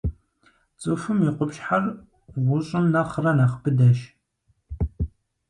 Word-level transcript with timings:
Цӏыхум 0.81 1.19
и 1.27 1.29
къупщхьэр 1.37 1.83
гъущӀым 2.45 2.85
нэхърэ 2.93 3.31
нэхъ 3.37 3.57
быдэщ. 3.63 3.99